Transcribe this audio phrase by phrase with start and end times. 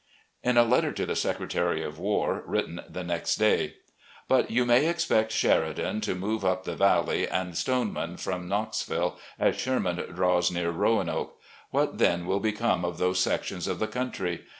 [0.41, 3.75] In a letter to the Secretary of War, written the next day:"...
[4.27, 9.55] But you may expect Sheridan to move up the Valley, and Stoneman from Knoxville, as
[9.61, 11.39] Sherman draws near Roanoke.
[11.69, 14.45] What then will become of those sections of the country